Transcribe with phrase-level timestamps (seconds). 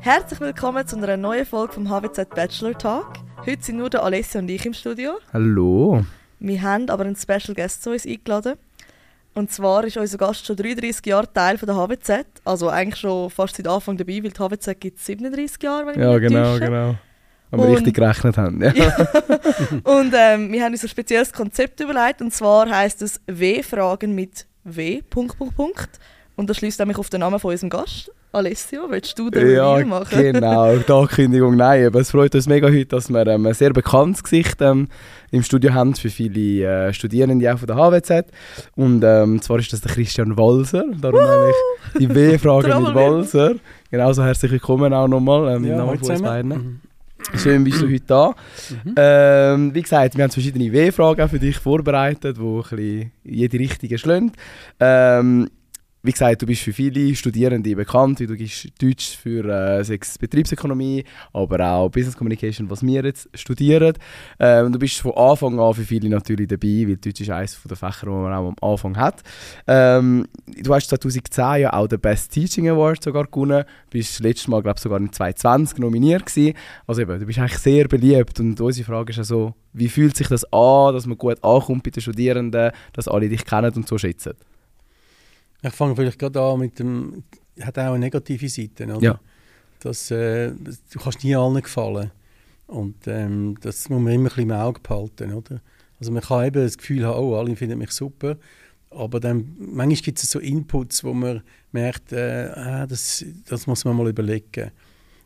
[0.00, 3.12] Herzlich willkommen zu einer neuen Folge vom HWZ Bachelor Talk.
[3.46, 5.12] Heute sind nur der Alessia und ich im Studio.
[5.32, 6.04] Hallo.
[6.38, 8.56] Wir haben aber einen Special Guest zu uns eingeladen.
[9.32, 12.26] Und zwar ist unser Gast schon 33 Jahre Teil von der HWZ.
[12.44, 15.94] Also eigentlich schon fast seit Anfang dabei, weil die HWZ gibt es 37 Jahre, wenn
[15.94, 16.60] ich Ja, genau, täusche.
[16.60, 16.94] genau.
[17.50, 18.62] Wenn wir Und- richtig gerechnet haben.
[18.62, 18.72] Ja.
[19.84, 22.20] Und ähm, wir haben uns ein spezielles Konzept überlegt.
[22.20, 25.02] Und zwar heisst es W-Fragen mit W.
[25.08, 25.88] Punkt, Punkt, Punkt.
[26.36, 28.10] Und das schließt nämlich auf den Namen von unserem Gast.
[28.32, 30.20] Alessio, willst du den Ja, Reveal machen?
[30.20, 30.74] genau.
[30.88, 31.86] Die Ankündigung, nein.
[31.86, 34.88] Aber es freut uns mega heute, dass wir ähm, ein sehr bekanntes Gesicht ähm,
[35.30, 38.26] im Studio haben für viele äh, Studierende auch von der HWZ.
[38.74, 40.84] Und ähm, zwar ist das der Christian Walser.
[41.00, 41.50] Darum habe
[41.92, 42.94] ich die W-Frage mit.
[42.96, 43.54] Walser.
[43.92, 46.48] Genauso herzlich willkommen auch nochmal ähm, im Namen von uns beiden.
[46.50, 46.80] Mhm.
[47.36, 48.34] Schön bist du heute da.
[48.84, 48.94] Mhm.
[48.96, 54.32] Ähm, wie gesagt, wir haben verschiedene W-Fragen für dich vorbereitet, die jede Richtung schlagen.
[54.80, 55.48] Ähm,
[56.04, 59.42] wie gesagt, du bist für viele Studierende bekannt, weil du gibst Deutsch für
[59.80, 63.94] äh, Betriebsökonomie, aber auch Business Communication, was wir jetzt studieren.
[64.38, 67.76] Ähm, du bist von Anfang an für viele natürlich dabei, weil Deutsch ist eines der
[67.78, 69.22] Fächer, die man auch am Anfang hat.
[69.66, 74.60] Ähm, du hast 2010 ja auch den Best Teaching Award sogar gewonnen, bist letztes Mal,
[74.60, 76.52] glaube ich, sogar in 2020 nominiert gewesen.
[76.86, 80.28] Also eben, du bist eigentlich sehr beliebt und unsere Frage ist also, wie fühlt sich
[80.28, 83.96] das an, dass man gut ankommt bei den Studierenden, dass alle dich kennen und so
[83.96, 84.34] schätzen?
[85.68, 87.24] Ich fange vielleicht gerade an mit dem,
[87.60, 89.00] hat auch eine negative Seite, oder?
[89.00, 89.20] Ja.
[89.80, 92.10] Das, äh, du kannst nie allen gefallen.
[92.66, 95.60] Und ähm, das muss man immer ein bisschen im Auge behalten, oder?
[96.00, 98.36] Also man kann eben das Gefühl haben, oh, alle finden mich super,
[98.90, 103.84] aber dann, manchmal gibt es so Inputs, wo man merkt, äh, ah, das, das muss
[103.84, 104.70] man mal überlegen.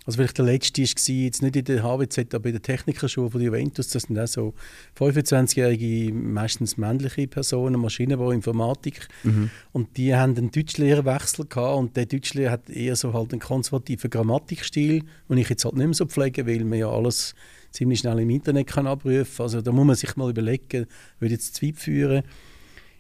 [0.09, 3.41] Also vielleicht der letzte war, jetzt nicht in der HWZ, aber in der Technikerschule von
[3.43, 4.55] der Juventus, das sind auch so
[4.99, 9.51] 25-jährige, meistens männliche Personen, Maschinenbau, Informatik, Mhm.
[9.73, 14.09] und die haben einen Deutschlehrerwechsel gehabt und der Deutschlehrer hat eher so halt einen konservativen
[14.09, 17.35] Grammatikstil, den ich jetzt halt nicht mehr so pflege, weil man ja alles
[17.71, 19.43] ziemlich schnell im Internet kann abrufen.
[19.43, 20.87] Also da muss man sich mal überlegen,
[21.19, 22.23] würde jetzt zu weit führen.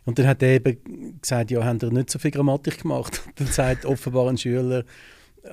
[0.04, 0.76] Und dann hat er eben
[1.22, 3.22] gesagt, ja, haben ihr nicht so viel Grammatik gemacht?
[3.26, 4.84] Und dann sagt offenbar ein Schüler,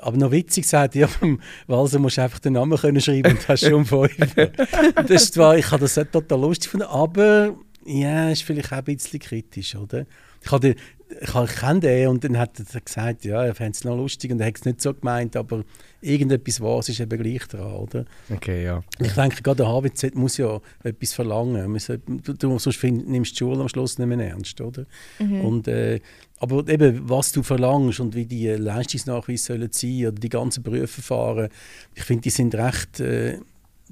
[0.01, 3.47] aber noch witzig sagt ja, beim Walser musst du einfach den Namen können schreiben und
[3.47, 4.19] hast schon fünf.
[4.19, 8.71] Und das ist zwar, ich habe das nicht total lustig gefunden, aber ja, ist vielleicht
[8.71, 10.05] auch ein bisschen kritisch, oder?
[10.43, 10.75] Ich, habe den,
[11.21, 14.31] ich, ich kenne den und dann hat er gesagt, ja, er fände es noch lustig
[14.31, 15.63] und er hat es nicht so gemeint, aber
[16.01, 18.05] irgendetwas war es, ist eben gleich dran, oder?
[18.31, 18.83] Okay, ja.
[18.99, 21.77] Ich denke, gerade der HWZ muss ja etwas verlangen.
[22.23, 24.85] Du, du, sonst find, nimmst du die Schule am Schluss nicht mehr ernst, oder?
[25.19, 25.99] Und, äh,
[26.37, 31.49] aber eben, was du verlangst und wie die Leistungsnachweise sollen sein oder die ganzen Prüfverfahren,
[31.93, 33.39] ich finde, die sind recht äh,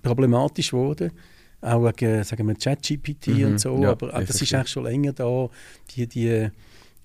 [0.02, 1.12] problematisch geworden.
[1.62, 3.82] Auch wegen, sagen wir, ChatGPT Mhm, und so.
[3.82, 5.50] ja, aber aber das ist eigentlich schon länger da.
[5.96, 6.50] Die, die,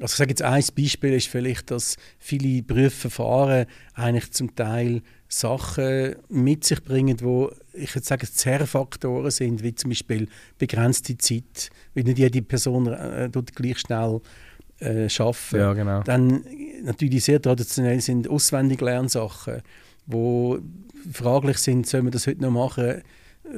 [0.00, 6.16] also ich sage jetzt ein Beispiel ist vielleicht, dass viele Prüfverfahren eigentlich zum Teil Sachen
[6.28, 10.26] mit sich bringen, wo ich jetzt sage Zerrfaktoren sind, wie zum Beispiel
[10.58, 14.20] begrenzte Zeit, weil nicht jede Person äh, tut gleich schnell
[14.80, 15.56] äh, arbeiten.
[15.56, 16.02] Ja, genau.
[16.02, 16.44] Dann
[16.82, 19.62] natürlich sehr traditionell sind auswendig Lernsachen,
[20.06, 20.58] wo
[21.12, 23.02] fraglich sind, soll man das heute noch machen,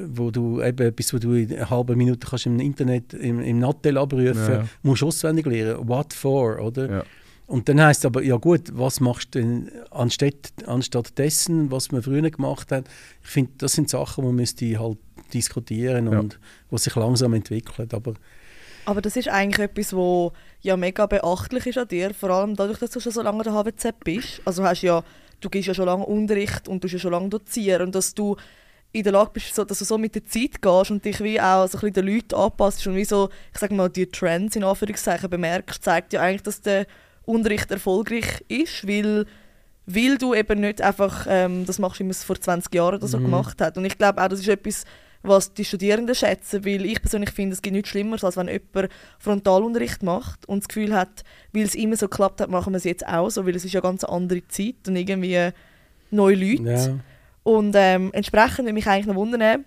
[0.07, 3.59] wo du eben etwas, wo du in einer halben Minute kannst im Internet, im, im
[3.59, 5.87] Nattel abrufen, Ja, musst du auswendig lernen.
[5.87, 6.89] What for, oder?
[6.89, 7.03] Ja.
[7.47, 12.01] Und dann heißt aber, ja gut, was machst du denn anstatt, anstatt dessen, was man
[12.01, 12.85] früher gemacht hat?
[13.21, 14.97] Ich finde, das sind Sachen, die müsste halt
[15.33, 16.19] diskutieren Ja.
[16.19, 16.39] und
[16.69, 17.89] wo sich langsam entwickeln.
[17.91, 18.13] Aber
[18.85, 20.31] Aber das ist eigentlich etwas, wo
[20.61, 23.43] ja mega beachtlich ist an dir, vor allem dadurch, dass du schon so lange an
[23.43, 24.41] der HWZ bist.
[24.45, 25.03] Also hast ja,
[25.39, 28.35] du gibst ja schon lange Unterricht und du ja schon lange dozieren und dass du
[28.93, 31.39] in der Lage bist, so, dass du so mit der Zeit gehst und dich wie
[31.39, 34.55] auch so ein bisschen den Leuten anpasst und wie so, ich sag mal, die Trends
[34.55, 36.85] in Anführungszeichen bemerkst, zeigt ja eigentlich, dass der
[37.23, 39.25] Unterricht erfolgreich ist, weil,
[39.85, 43.07] weil du eben nicht einfach ähm, das machst, wie man es vor 20 Jahren oder
[43.07, 43.23] so Mhm.
[43.25, 43.77] gemacht hat.
[43.77, 44.83] Und ich glaube auch, das ist etwas,
[45.23, 48.91] was die Studierenden schätzen, weil ich persönlich finde, es gibt nichts Schlimmeres, als wenn jemand
[49.19, 51.23] Frontalunterricht macht und das Gefühl hat,
[51.53, 53.73] weil es immer so geklappt hat, machen wir es jetzt auch so, weil es ist
[53.73, 55.51] ja ganz eine andere Zeit und irgendwie
[56.09, 56.63] neue Leute.
[56.63, 56.99] ja,
[57.43, 59.65] Und ähm, entsprechend würde mich eigentlich noch wundern,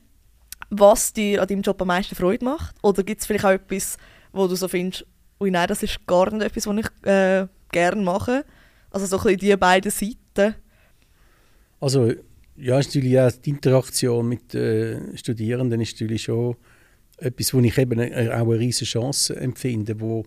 [0.70, 2.74] was dir an deinem Job am meisten Freude macht.
[2.82, 3.96] Oder gibt es vielleicht auch etwas,
[4.32, 5.06] wo du so findest,
[5.40, 8.44] ui nein, das ist gar nicht etwas, was ich äh, gerne mache.
[8.90, 10.54] Also so ein bisschen die beiden Seiten.
[11.80, 12.12] also
[12.56, 16.56] ja, ist natürlich auch die Interaktion mit äh, Studierenden ist natürlich schon
[17.18, 20.24] etwas, wo ich eben äh, auch eine riesige Chance empfinde, wo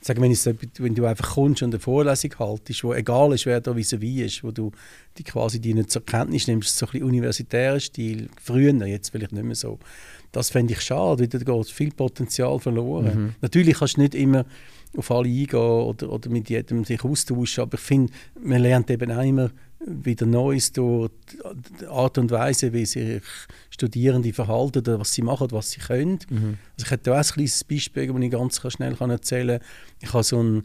[0.00, 3.60] sagen wenn, es, wenn du einfach kommst und eine Vorlesung haltest, wo egal ist, wer
[3.60, 4.70] da vis-à-vis ist, wo du
[5.16, 9.32] die quasi die nicht zur Kenntnis nimmst, so ein bisschen universitärer Stil, früher, jetzt vielleicht
[9.32, 9.78] nicht mehr so.
[10.30, 13.34] Das fände ich schade, weil da geht viel Potenzial verloren.
[13.40, 14.44] Natürlich kannst du nicht immer
[14.96, 17.62] auf alle eingehen oder, oder mit jedem sich austauschen.
[17.62, 18.12] Aber ich finde,
[18.42, 19.50] man lernt eben auch immer
[19.86, 21.10] wieder Neues durch
[21.80, 23.22] die Art und Weise, wie sich
[23.70, 26.18] Studierende verhalten oder was sie machen, was sie können.
[26.30, 26.58] Mhm.
[26.74, 29.68] Also ich hätte auch ein kleines Beispiel, das ich ganz schnell erzählen kann.
[30.00, 30.64] Ich habe so ein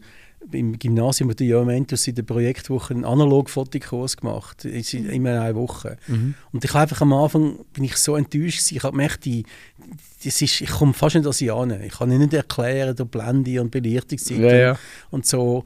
[0.52, 5.98] im Gymnasium mit der Joamentus in der Projektwoche einen Analogfotokurs gemacht, in immer eine Woche.
[6.06, 6.34] Mhm.
[6.52, 8.76] Und ich habe einfach am Anfang bin ich so enttäuscht gewesen.
[8.76, 9.44] Ich habe gemerkt, die,
[10.24, 11.82] das ist, ich komme fast nicht an sie an.
[11.82, 14.78] Ich kann nicht erklären, da Blende und Belichtungszeit Ja, ja.
[15.10, 15.64] und so.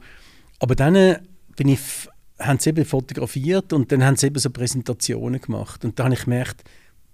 [0.59, 1.19] Aber dann
[1.55, 1.79] bin ich,
[2.39, 5.85] haben sie eben fotografiert und dann haben sie eben so Präsentationen gemacht.
[5.85, 6.63] Und da habe ich gemerkt,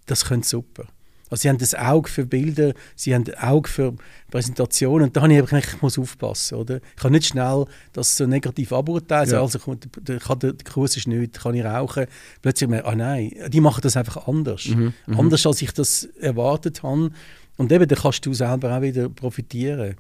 [0.06, 0.86] das könnte super.
[1.32, 3.94] Also sie haben das Auge für Bilder, sie haben das Auge für
[4.30, 6.56] Präsentationen und da habe ich gemerkt, ich muss aufpassen.
[6.56, 6.82] Oder?
[6.96, 9.42] Ich kann nicht schnell das so negativ aburteilen, Ja.
[9.42, 12.08] also kommt, der, der, Kurs ist nichts, kann ich rauchen.
[12.42, 14.66] Plötzlich merke ich, ah nein, die machen das einfach anders.
[14.66, 15.20] Mhm, mhm.
[15.20, 17.12] Anders, als ich das erwartet habe.
[17.56, 19.96] Und eben, da kannst du selber auch wieder profitieren.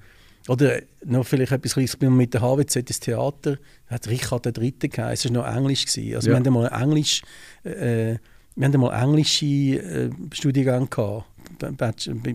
[0.48, 3.58] Oder noch vielleicht etwas Kleines, ich mit der HWZ ins Theater,
[3.88, 5.86] hat Richard der Dritte geheißen, es war noch Englisch.
[5.86, 6.16] Gewesen.
[6.16, 6.34] Also Ja.
[6.34, 7.22] wir haben einmal Englisch,
[7.64, 8.16] äh,
[8.56, 11.26] wir haben einmal englische äh, Studiengang gehabt,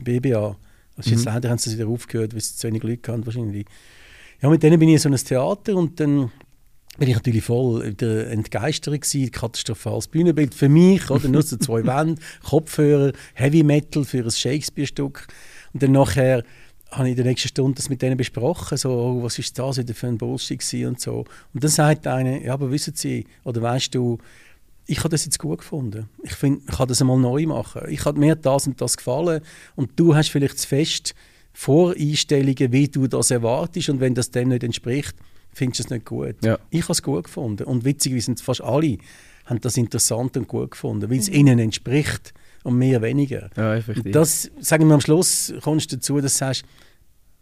[0.04, 0.56] BBA.
[0.96, 1.32] Also jetzt Mhm.
[1.32, 3.66] leider haben sie wieder aufgehört, weil sie zu wenig Glück hatten wahrscheinlich.
[4.40, 6.30] Ja, mit denen bin ich in so ein Theater und dann
[6.98, 11.84] bin ich natürlich voll der entgeistert gewesen, katastrophales Bühnenbild für mich, oder nur so zwei
[11.84, 15.26] Wände, Kopfhörer, Heavy Metal für ein Shakespeare-Stück
[15.74, 16.42] und dann nachher
[16.96, 19.78] habe ich in der nächsten Stunde das mit denen besprochen, so, oh, was ist das
[19.78, 21.24] wieder für ein Bullshit und so.
[21.52, 24.18] Und dann sagt einer, ja, aber wissen Sie, oder weißt du,
[24.86, 26.08] ich habe das jetzt gut gefunden.
[26.22, 27.82] Ich finde, ich kann das einmal neu machen.
[27.88, 29.42] Ich hat mir das und das gefallen
[29.74, 31.14] und du hast vielleicht zu fest
[31.52, 35.16] Voreinstellungen, wie du das erwartest und wenn das dem nicht entspricht,
[35.52, 36.36] findest du es nicht gut.
[36.44, 36.58] Ja.
[36.70, 38.98] Ich habe es gut gefunden und witzigerweise sind fast alle
[39.46, 42.34] haben das interessant und gut gefunden, weil es ihnen entspricht
[42.64, 43.48] und mir weniger.
[43.56, 43.78] Ja,
[44.10, 46.64] das, sagen wir am Schluss, kommst du dazu, dass du sagst,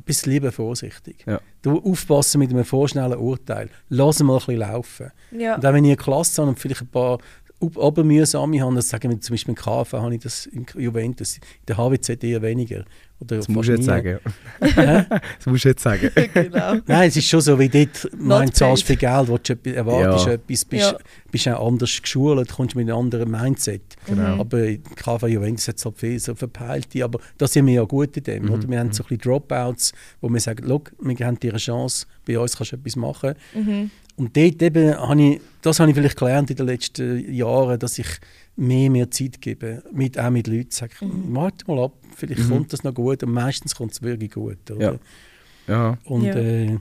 [0.05, 1.25] bist lieber vorsichtig.
[1.27, 1.41] Ja.
[1.63, 3.71] Du aufpassen mit einem vorschnellen Urteil.
[3.89, 5.11] Lass mal ein bisschen laufen.
[5.31, 5.57] Ja.
[5.57, 7.19] Und auch wenn ich eine Klasse habe und vielleicht ein paar
[7.67, 11.37] ob- obermühsame habe, das sagen wir zum Beispiel im KV habe ich das im Juventus,
[11.37, 12.85] in der HWZ eher weniger.
[13.21, 14.19] Oder das musst du jetzt sagen.
[14.61, 16.11] Das musst du jetzt sagen.
[16.35, 16.75] genau.
[16.87, 18.57] Nein, es ist schon so, wie dort mein paid.
[18.57, 20.33] zahlst viel Geld, willst du etwas- erwartest Ja.
[20.33, 20.99] etwas, bist, Ja.
[21.31, 23.83] bist auch anders geschult, kommst mit einem anderen Mindset.
[24.07, 24.41] Genau.
[24.41, 27.83] Aber in KV Juventus hat es halt viel so verpeilte, aber da sind wir ja
[27.85, 28.45] gut in dem.
[28.45, 28.69] Mhm, Oder?
[28.69, 32.07] Wir haben so ein bisschen Dropouts, wo wir sagen, «Schau, wir haben dir eine Chance,
[32.27, 33.35] bei uns kannst du etwas machen.
[33.55, 33.91] Mhm.
[34.17, 37.99] Und dort eben habe ich, das habe ich vielleicht gelernt in den letzten Jahren, dass
[37.99, 38.07] ich
[38.57, 40.71] mehr, mehr Zeit gebe, mit, auch mit Leuten.
[40.71, 41.35] Sag, Mhm.
[41.35, 42.49] warte mal ab, vielleicht Mhm.
[42.51, 44.71] kommt das noch gut und meistens kommt es wirklich gut.
[44.71, 44.81] Oder?
[44.81, 44.99] Ja.
[45.67, 45.99] Ja.
[46.05, 46.35] Und Ja.
[46.37, 46.79] äh,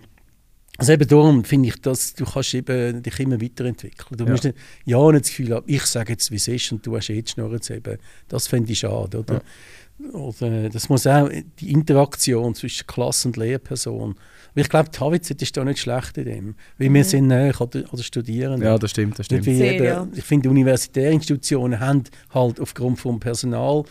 [0.77, 4.17] also eben darum finde ich, dass du kannst eben dich immer weiterentwickeln.
[4.17, 4.31] Du Ja.
[4.31, 6.95] musst nicht, ja nicht das Gefühl haben, ich sage jetzt, wie es ist und du
[6.95, 7.97] hast jetzt Schnurren zu eben.
[8.27, 9.19] Das fände ich schade.
[9.19, 9.41] Oder?
[10.11, 11.29] Oder, das muss auch
[11.59, 14.15] die Interaktion zwischen Klasse und Lehrperson.
[14.55, 16.55] Ich glaube, die HWZ ist da nicht schlecht in dem.
[16.77, 17.03] Weil wir Mhm.
[17.03, 18.61] sind näher an den Studierenden.
[18.61, 19.45] ja, das stimmt, das stimmt.
[19.45, 20.07] Sehr, eben, ja.
[20.13, 22.03] Ich finde, universitäre Institutionen haben
[22.33, 23.83] halt aufgrund vom Personal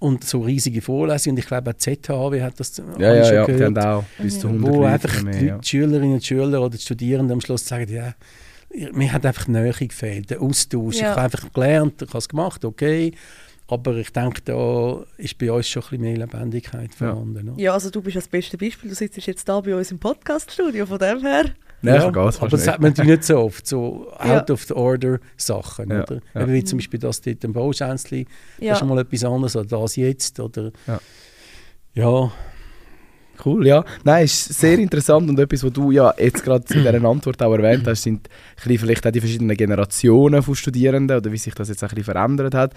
[0.00, 1.34] und so riesige Vorlesungen.
[1.36, 4.04] Und ich glaube, auch die ZHW hat das Ja, ja, schon ja, gehört haben auch
[4.20, 5.60] bis zu 100 wo einfach mehr, die, ja.
[5.62, 8.14] Schülerinnen und Schüler oder die Studierenden am Schluss sagen, ja,
[8.92, 10.96] mir hat einfach die Nähe gefehlt, der Austausch.
[10.96, 11.00] Ja.
[11.02, 13.12] Ich habe einfach gelernt, ich habe es gemacht, okay.
[13.70, 17.50] Aber ich denke, da ist bei uns schon ein bisschen mehr Lebendigkeit vorhanden.
[17.50, 17.60] oder?
[17.60, 18.88] Ja, also du bist das beste Beispiel.
[18.88, 21.44] Du sitzt jetzt da bei uns im Podcaststudio, von dem her.
[21.82, 24.40] Nein, Ja, es aber das hat man natürlich nicht so oft, so Ja.
[24.40, 25.90] out of the order Sachen.
[25.90, 26.20] Ja, Oder?
[26.34, 26.40] ja.
[26.42, 28.24] Eben wie zum Beispiel das dort im Bauschänzli,
[28.56, 28.72] das Ja.
[28.72, 30.40] ist schon mal etwas anderes als das jetzt.
[30.40, 30.72] Oder?
[31.94, 32.32] Ja.
[33.44, 33.84] Cool, ja.
[34.04, 37.52] Nein, ist sehr interessant und etwas, was du ja jetzt gerade in dieser Antwort auch
[37.52, 41.84] erwähnt hast, sind vielleicht auch die verschiedenen Generationen von Studierenden oder wie sich das jetzt
[41.84, 42.72] auch ein bisschen verändert hat.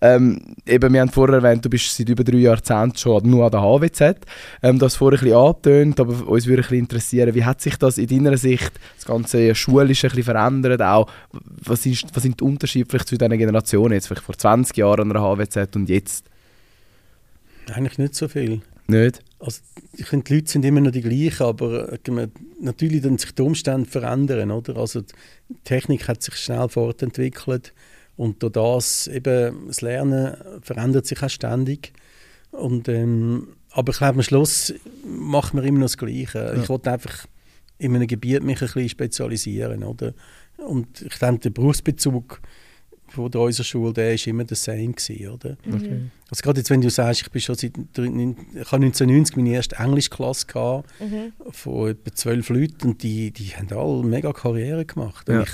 [0.00, 3.50] Ähm, eben, wir haben vorher erwähnt, du bist seit über drei Jahrzehnten schon nur an
[3.50, 4.26] der HWZ.
[4.62, 7.60] Ähm, du hast vorher ein bisschen angetönt, aber uns würde ein bisschen interessieren, wie hat
[7.60, 10.82] sich das in deiner Sicht, das ganze Schulische ein bisschen verändert?
[10.82, 14.76] Auch, was, ist, was sind die Unterschiede vielleicht zu diesen Generationen, jetzt vielleicht vor 20
[14.76, 16.26] Jahren an der HWZ und jetzt?
[17.70, 18.60] eigentlich nicht so viel.
[18.86, 19.22] Nicht?
[19.44, 19.60] Also,
[19.96, 22.28] ich finde, die Leute sind immer noch die gleichen, aber äh,
[22.60, 24.76] natürlich dann sich die Umstände verändern, oder?
[24.76, 25.14] Also die
[25.64, 27.74] Technik hat sich schnell fortentwickelt
[28.16, 31.92] und durch das eben das Lernen verändert sich auch ständig.
[32.52, 34.72] Und, ähm, aber ich glaube, am Schluss
[35.04, 36.56] macht man immer noch das Gleiche.
[36.62, 37.26] Ich wollte einfach
[37.78, 40.14] in einem Gebiet mich ein bisschen spezialisieren, oder?
[40.58, 42.40] Und ich denke, der Berufsbezug
[43.14, 45.56] von der unserer Schule, der ist immer der same gewesen, oder?
[45.68, 46.00] Okay.
[46.30, 49.36] Also gerade jetzt, wenn du sagst, ich bin schon seit drei- neun- ich habe 1990
[49.36, 51.32] meine erste Englischklasse gehabt, Mhm.
[51.50, 55.28] von etwa zwölf Leuten und die, die haben alle mega Karriere gemacht.
[55.28, 55.42] Und Ja.
[55.42, 55.50] ich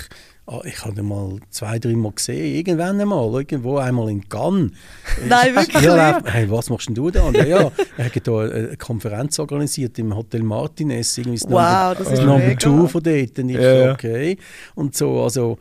[0.51, 4.71] Ah, ich habe mal zwei, drei Mal gesehen, irgendwann einmal, irgendwo einmal in Cannes.
[5.29, 5.83] Nein, wirklich?
[5.83, 7.21] Ja, hey, was machst denn du da?
[7.21, 11.95] Und ja, ja, er hat hier eine Konferenz organisiert im Hotel Martinez, irgendwie das Wow,
[11.99, 12.55] das ist Number mega.
[12.55, 13.37] Two von dort.
[13.37, 13.91] Und ich Ja, ja.
[13.93, 14.37] okay.
[14.73, 15.59] Und so, also,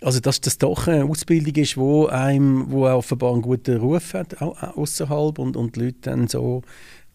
[0.00, 4.40] also dass das doch eine Ausbildung ist, wo einem, wo offenbar einen guten Ruf hat,
[4.40, 6.62] außerhalb und, und die Leute dann so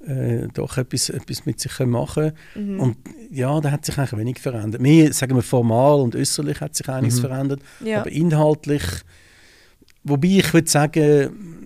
[0.05, 2.79] äh, doch etwas, etwas mit sich können machen Mhm.
[2.79, 2.97] Und
[3.31, 4.81] ja, da hat sich eigentlich wenig verändert.
[4.81, 8.01] Mehr, sagen wir, formal und äußerlich hat sich einiges verändert, Ja.
[8.01, 8.83] aber inhaltlich,
[10.03, 11.64] wobei ich würde sagen,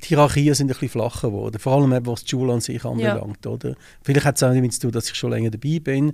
[0.00, 2.84] die Hierarchien sind ein bisschen flacher geworden, vor allem eben, was die Schule an sich
[2.84, 3.46] anbelangt.
[3.46, 3.74] Oder?
[4.02, 6.12] Vielleicht hat es auch damit zu tun, dass ich schon länger dabei bin,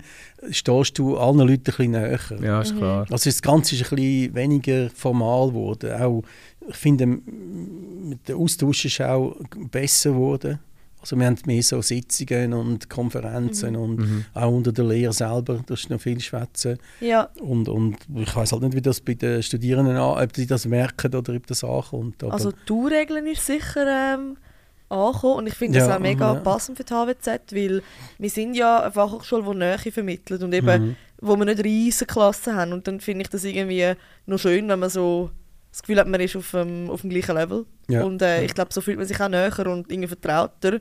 [0.51, 2.21] stehst du allen Leuten ein bisschen näher.
[2.43, 3.07] Ja, ist klar.
[3.11, 5.93] Also das Ganze ist ein bisschen weniger formal geworden.
[6.01, 6.23] Auch,
[6.69, 7.19] ich finde,
[8.27, 9.37] der Austausch ist auch
[9.71, 10.59] besser geworden.
[11.07, 15.81] Also wir haben mehr so Sitzungen und Konferenzen und auch unter der Lehre selber, das
[15.81, 16.79] ist noch viel Schwätzen.
[17.01, 20.47] Ja, Und, und ich weiß halt nicht, wie das bei den Studierenden, an, ob die
[20.47, 22.25] das merken oder ob das ankommt.
[22.25, 23.87] Aber also die Regeln ist sicher
[24.17, 24.37] ähm,
[24.89, 26.41] angekommen und ich finde das Ja, auch mega ja.
[26.41, 27.83] passend für die HWZ, weil
[28.19, 30.97] wir sind ja eine Fachhochschule, die Nähe vermittelt und eben, Mhm.
[31.21, 33.93] wo wir nicht riesige Klassen haben und dann finde ich das irgendwie
[34.27, 35.31] noch schön, wenn man so
[35.73, 38.03] das Gefühl hat, man ist auf, dem- auf dem gleichen Level Ja.
[38.03, 40.81] und äh, ich glaube, so fühlt man sich auch näher und irgendwie vertrauter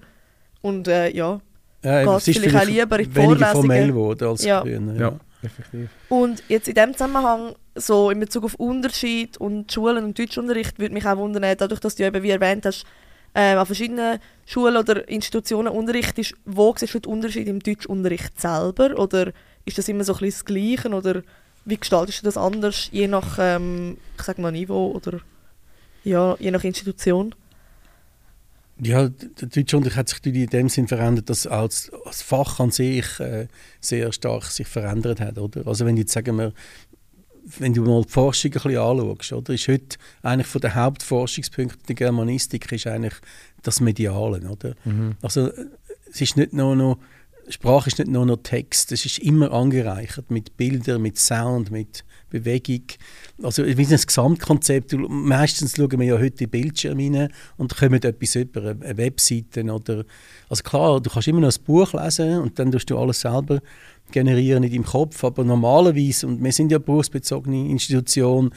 [0.65, 1.39] und äh, ja.
[1.83, 3.51] ja, geht es ist vielleicht auch lieber in die Vorlesungen.
[3.53, 4.61] formell geworden als Ja.
[4.61, 4.81] früher.
[4.99, 5.89] Ja, effektiv.
[6.09, 10.93] Und jetzt in dem Zusammenhang, so in Bezug auf Unterschied und Schulen und Deutschunterricht, würde
[10.93, 12.85] mich auch wundern, dadurch, dass du eben, wie erwähnt hast,
[13.35, 18.97] ähm, an verschiedenen Schulen oder Institutionen unterrichtest, wo siehst du den Unterschied im Deutschunterricht selber?
[18.97, 19.31] Oder
[19.65, 20.89] ist das immer so ein bisschen das Gleiche?
[20.89, 21.21] Oder
[21.65, 25.19] wie gestaltest du das anders, je nach, ähm, ich sag mal, Niveau oder
[26.03, 27.35] ja, je nach Institution?
[28.81, 32.71] Ja, der deutsche Unterricht hat sich in dem Sinn verändert, dass das, das Fach an
[32.71, 33.47] sich äh,
[33.79, 35.65] sehr stark sich verändert hat, oder?
[35.65, 36.51] Also wenn jetzt sagen wir,
[37.59, 41.83] wenn du mal die Forschung ein bisschen anschaust, oder, ist heute eigentlich von den Hauptforschungspunkten
[41.87, 43.13] der Germanistik ist eigentlich
[43.61, 44.75] das Mediale, oder?
[45.21, 45.67] Also äh,
[46.11, 46.97] es ist nicht nur noch
[47.47, 52.03] Sprache ist nicht nur noch Text, es ist immer angereichert mit Bildern, mit Sound, mit
[52.29, 52.83] Bewegung.
[53.41, 54.95] Also wie ein Gesamtkonzept.
[55.07, 60.03] Meistens schauen wir ja heute in Bildschirme rein und kommen etwas über eine Webseite oder
[60.49, 63.61] also klar, du kannst immer noch ein Buch lesen und dann tust du alles selber
[64.11, 68.53] generieren in deinem Kopf, aber normalerweise und wir sind ja berufsbezogene Institution,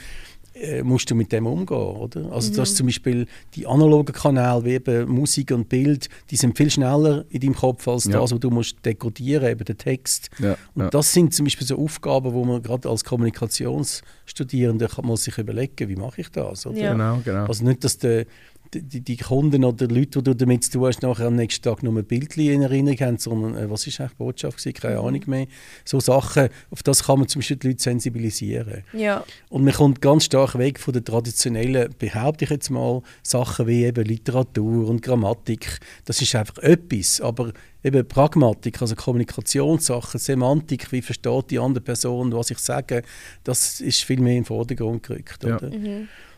[0.83, 2.33] musst du mit dem umgehen, oder?
[2.33, 6.57] Also das ist zum Beispiel die analogen Kanäle wie eben Musik und Bild, die sind
[6.57, 8.21] viel schneller in deinem Kopf als Ja.
[8.21, 10.31] das, was du musst dekodieren, eben den Text.
[10.39, 10.91] Ja, Und ja.
[10.91, 15.89] das sind zum Beispiel so Aufgaben, wo man gerade als Kommunikationsstudierende kann man sich überlegen,
[15.89, 16.77] wie mache ich das, oder?
[16.79, 16.93] Ja.
[16.93, 17.47] Genau, genau.
[17.47, 18.27] Also nicht, dass der,
[18.75, 21.63] die, die- Kunden oder die Leute, die du damit zu tun hast, nachher am nächsten
[21.63, 24.75] Tag nur ein Bildchen in Erinnerung haben, sondern äh, was ist eigentlich die Botschaft gewesen?
[24.75, 25.47] keine Ahnung mehr.
[25.85, 28.85] So Sachen, auf das kann man zum Beispiel die Leute sensibilisieren.
[28.93, 33.67] Ja, Und man kommt ganz stark weg von den traditionellen, behaupte ich jetzt mal, Sachen
[33.67, 35.79] wie eben Literatur und Grammatik.
[36.05, 37.53] Das ist einfach etwas, aber
[37.85, 43.03] eben Pragmatik, also Kommunikationssachen, Semantik, wie versteht die andere Person, was ich sage,
[43.45, 45.45] das ist viel mehr in den Vordergrund gerückt.
[45.45, 45.59] Ja.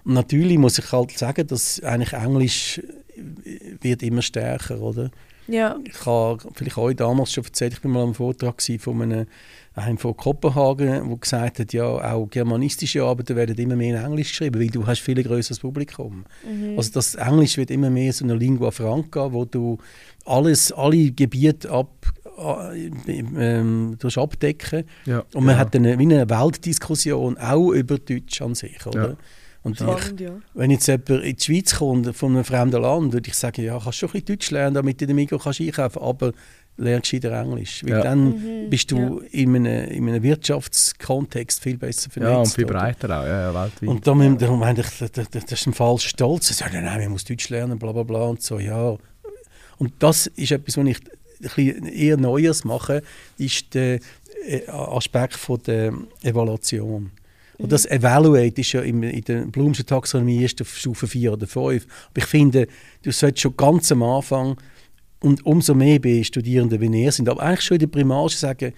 [0.05, 2.81] Natürlich muss ich halt sagen, dass eigentlich Englisch
[3.81, 5.11] wird immer stärker, oder?
[5.51, 9.27] ja, Ich habe vielleicht euch damals schon erzählt, ich bin mal am Vortrag von einem,
[9.75, 14.29] einem von Kopenhagen, der gesagt hat, ja, auch germanistische Arbeiten werden immer mehr in Englisch
[14.29, 16.25] geschrieben, weil du hast viel größeres Publikum.
[16.77, 19.79] Also das Englisch wird immer mehr so eine Lingua franca, wo du
[20.25, 22.07] alles, alle Gebiete ab,
[22.39, 25.59] äh, ähm, abdecken Ja, und man ja.
[25.59, 29.11] hat eine, wie eine Weltdiskussion auch über Deutsch an sich, oder?
[29.11, 29.17] Ja.
[29.63, 30.31] Und ich, spannend, ja.
[30.55, 33.79] wenn jetzt jemand in die Schweiz kommt, von einem fremden Land, würde ich sagen, ja,
[33.79, 36.33] kannst schon ein bisschen Deutsch lernen, damit du in den Mikro kannst einkaufen aber
[36.79, 37.85] lern gescheiter Englisch.
[37.85, 38.03] Weil Ja.
[38.03, 42.33] dann bist du in, einem, in einem Wirtschaftskontext viel besser vernetzt.
[42.33, 42.79] Ja, und viel oder?
[42.79, 43.89] breiter auch, ja, ja weltweit.
[43.89, 46.49] Und da darum meine ich, das, ist ein falscher Stolz.
[46.49, 48.97] Sie sagen, nein, man muss Deutsch lernen, bla bla bla und so, ja.
[49.77, 53.03] Und das ist etwas, was ich ein eher Neues mache,
[53.39, 54.01] ist der
[54.47, 57.11] äh, Aspekt von der Evaluation.
[57.61, 61.47] Und das Evaluate ist ja im, in der Blumschen Taxonomie erst auf Stufe 4 oder
[61.47, 61.87] 5.
[62.11, 62.67] Aber ich finde,
[63.03, 64.57] du solltest schon ganz am Anfang
[65.21, 68.73] und umso mehr bei Studierenden wie ihr sind, aber eigentlich schon in der Primarschule sagen,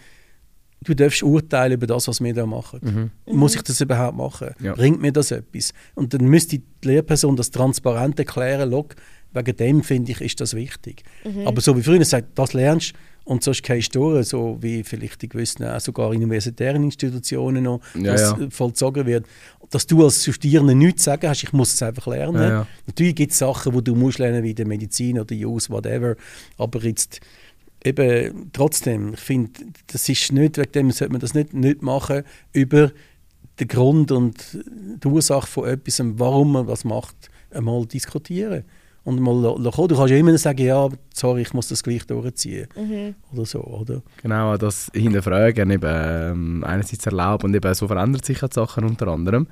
[0.83, 3.13] du darfst urteilen über das, was wir da machen.
[3.27, 4.51] Muss ich das überhaupt machen?
[4.61, 4.75] Ja.
[4.75, 5.73] Bringt mir das etwas?
[5.95, 8.89] Und dann müsste die Lehrperson das transparent erklären, «Schau,
[9.35, 11.05] wegen dem finde ich, ist das wichtig.
[11.47, 15.23] Aber so wie früher sagt, das lernst und sonst gehst du durch, so wie vielleicht
[15.23, 18.51] in gewissen, auch sogar in universitären Institutionen noch, Ja, das ja.
[18.51, 19.27] vollzogen wird,
[19.71, 22.43] dass du als Studierende nichts sagen hast, ich muss es einfach lernen.
[22.43, 22.67] Ja.
[22.87, 26.17] Natürlich gibt es Sachen, die du musst lernen, wie der Medizin oder Jus, whatever,
[26.59, 27.21] aber jetzt
[27.85, 29.53] eben trotzdem, ich finde,
[29.87, 32.93] das ist nicht, wegen dem sollte man das nicht, nicht machen über
[33.61, 34.59] den Grund und
[35.03, 38.65] die Ursache von etwas, warum man was macht, einmal diskutieren.
[39.05, 39.89] Und mal kommen.
[39.89, 42.69] Du kannst ja immer sagen, ja, sorry, ich muss das gleich durchziehen.
[42.77, 43.15] Mhm.
[43.33, 44.03] Oder so, oder?
[44.23, 48.85] Genau, das Hinterfragen eben ähm, einerseits erlauben und eben so verändert sich ja die Sachen
[48.85, 49.49] unter anderem.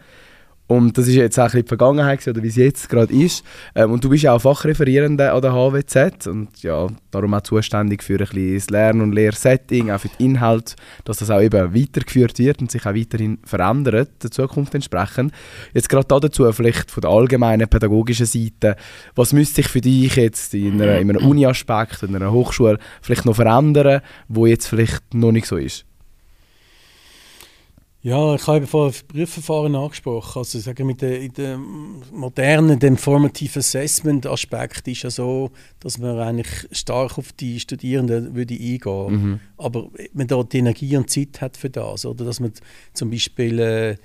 [0.71, 3.45] Und das ist jetzt auch ein bisschen die Vergangenheit oder wie es jetzt gerade ist.
[3.75, 8.05] Ähm, und du bist ja auch Fachreferierende an der HWZ und ja, darum auch zuständig
[8.05, 11.75] für ein bisschen das Lern- und Lehrsetting, auch für den Inhalt, dass das auch eben
[11.75, 15.33] weitergeführt wird und sich auch weiterhin verändert, der Zukunft entsprechend.
[15.75, 18.77] Jetzt gerade dazu vielleicht von der allgemeinen pädagogischen Seite,
[19.17, 23.27] was müsste sich für dich jetzt in, einer, in einem Uni-Aspekt, in einer Hochschule vielleicht
[23.27, 25.85] noch verändern, wo jetzt vielleicht noch nicht so ist?
[28.03, 30.39] Ja, ich habe das Prüfverfahren angesprochen.
[30.39, 36.19] Also sagen mit dem, dem modernen, dem Formative Assessment Aspekt ist ja so, dass man
[36.19, 39.13] eigentlich stark auf die Studierenden würde eingehen.
[39.13, 39.41] Mhm.
[39.59, 42.53] Aber man da die Energie und Zeit hat für das, oder dass man
[42.95, 43.97] zum Beispiel äh,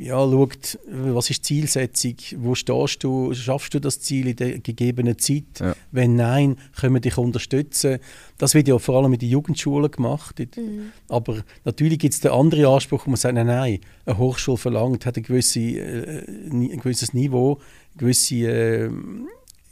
[0.00, 4.58] ja, schaut, was ist die Zielsetzung, wo stehst du, schaffst du das Ziel in der
[4.58, 5.60] gegebenen Zeit?
[5.60, 5.74] Ja.
[5.92, 7.98] Wenn nein, können wir dich unterstützen.
[8.38, 10.38] Das wird ja vor allem in den Jugendschulen gemacht.
[10.38, 10.92] Mhm.
[11.08, 15.04] Aber natürlich gibt es den anderen Anspruch, wo man sagt, nein, nein, eine Hochschule verlangt,
[15.04, 17.60] hat ein, gewisse, äh, ein gewisses Niveau,
[17.98, 18.90] gewisse äh,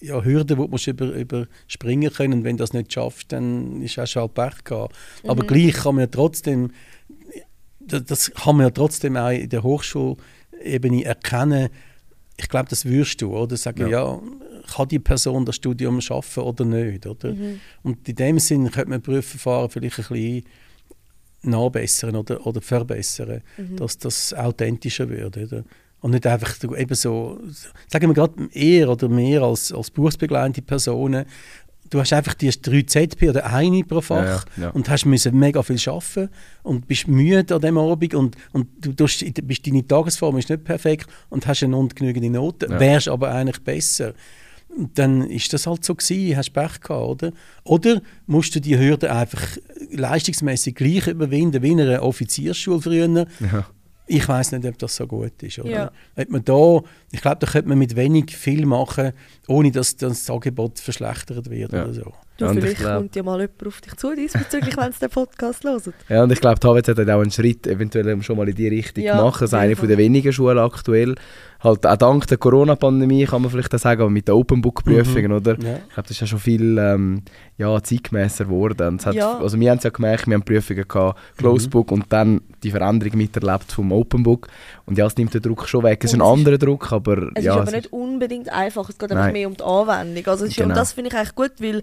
[0.00, 2.44] ja, Hürden, die musst über, überspringen können.
[2.44, 4.94] Wenn du das nicht schaffst, dann ist auch schon halt Pech gehabt.
[5.26, 5.46] Aber Mhm.
[5.46, 6.70] gleich kann man ja trotzdem
[7.88, 11.68] das, das kann man ja trotzdem auch in der Hochschulebene erkennen.
[12.36, 13.56] Ich glaube, das wirst du, oder?
[13.56, 13.88] Sagen, Ja.
[13.88, 14.20] ja.
[14.74, 17.32] kann die Person das Studium schaffen oder nicht, oder?
[17.32, 17.58] Mhm.
[17.82, 20.44] Und in dem Sinn könnte man Prüfverfahren vielleicht ein bisschen
[21.42, 23.76] nachbessern oder, oder verbessern, Mhm.
[23.76, 25.64] dass das authentischer wird, oder?
[26.00, 27.40] Und nicht einfach so- eben so,
[27.88, 31.24] sagen wir gerade eher oder mehr als, als berufsbegleitende Personen,
[31.90, 34.70] du hast einfach die drei ZP oder eine pro Fach Ja, ja.
[34.70, 36.28] und hast müssen mega viel arbeiten
[36.62, 40.64] und bist müde an dem Abend und, und du tust, bist, deine Tagesform ist nicht
[40.64, 42.78] perfekt und hast eine ungenügende Note, Ja.
[42.80, 44.14] wärst aber eigentlich besser.
[44.76, 47.32] Und dann ist das halt so gewesen, hast Pech gehabt, oder?
[47.64, 49.42] Oder musst du die Hürde einfach
[49.90, 53.26] leistungsmäßig gleich überwinden wie in einer Offiziersschule früher.
[53.40, 53.66] Ja.
[54.10, 55.58] Ich weiß nicht, ob das so gut ist.
[55.58, 55.70] Oder?
[55.70, 55.92] Ja.
[56.16, 56.80] Ob man da,
[57.12, 59.12] ich glaube, da könnte man mit wenig viel machen,
[59.46, 61.84] ohne dass das Angebot verschlechtert wird Ja.
[61.84, 62.12] oder so.
[62.38, 65.10] Du, Ja, vielleicht glaub- kommt ja mal jemand auf dich zu diesbezüglich, wenn sie den
[65.10, 65.92] Podcast hören.
[66.08, 68.68] Ja, und ich glaube, die HWZ hat auch einen Schritt eventuell schon mal in die
[68.68, 69.42] Richtung Ja, gemacht.
[69.42, 71.16] Das ist eine von der wenigen Schulen aktuell.
[71.64, 75.32] Halt auch dank der Corona-Pandemie kann man vielleicht auch sagen, aber mit den Open Book-Prüfungen,
[75.32, 75.54] oder?
[75.60, 75.78] Ja.
[75.88, 77.22] Ich glaube, das ist ja schon viel ähm,
[77.56, 79.00] ja, zeitgemäßer geworden.
[79.04, 79.36] Hat, Ja.
[79.38, 81.80] Also wir haben es ja gemerkt, wir haben Prüfungen gehabt, Closed Mhm.
[81.80, 84.46] Und dann die Veränderung miterlebt vom Open Book.
[84.86, 86.04] Und ja, es nimmt den Druck schon weg.
[86.04, 88.96] Es ist ein anderer Druck, aber Es ja, ist aber es nicht unbedingt einfach, es
[88.96, 89.32] geht einfach Nein.
[89.32, 90.26] mehr um die Anwendung.
[90.28, 90.68] Also es ist, Genau.
[90.68, 91.82] Und das finde ich eigentlich gut, weil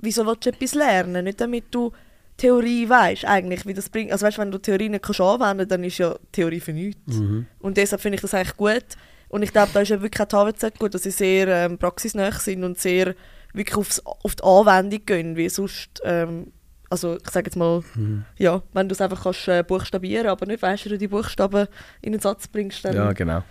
[0.00, 1.24] wieso willst du etwas lernen?
[1.24, 1.92] Nicht damit du
[2.36, 4.12] Theorie weißt eigentlich, wie das bringt.
[4.12, 7.16] Also weißt, wenn du Theorie nicht kannst anwenden dann ist ja Theorie für nichts.
[7.16, 7.46] Mhm.
[7.58, 8.84] Und deshalb finde ich das eigentlich gut.
[9.28, 11.78] Und ich glaube, da ist ja wirklich auch die HWZ gut, dass sie sehr ähm,
[11.78, 13.14] praxisnah sind und sehr
[13.52, 16.52] wirklich aufs, auf die Anwendung gehen, wie sonst, ähm,
[16.88, 18.24] also ich sage jetzt mal, Mhm.
[18.38, 21.66] ja, wenn du es einfach kannst äh, buchstabieren, aber nicht weißt, wie du die Buchstaben
[22.00, 23.42] in den Satz bringst, dann ja, genau.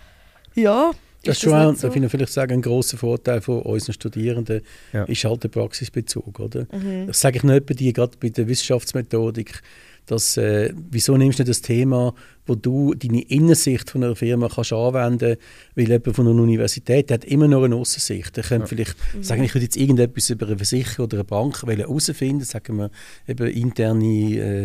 [0.54, 0.90] ja,
[1.24, 1.88] Das ist schon, nicht auch, so.
[1.88, 5.04] darf ich vielleicht sagen, ein grosser Vorteil von unseren Studierenden Ja.
[5.04, 6.40] ist halt der Praxisbezug.
[6.40, 6.66] Oder?
[6.72, 7.08] Mhm.
[7.08, 9.60] Das sage ich nicht bei dir, gerade bei der Wissenschaftsmethodik.
[10.06, 12.14] Dass, äh, wieso nimmst du nicht das Thema,
[12.50, 15.36] wo du deine Innensicht von einer Firma kannst anwenden
[15.76, 18.36] weil jemand von einer Universität hat immer noch eine Außensicht.
[18.36, 19.22] Der könnte vielleicht Mhm.
[19.22, 22.90] sagen, ich würde jetzt irgendetwas über eine Versicherung oder eine Bank herausfinden, sagen wir
[23.28, 24.04] eben interne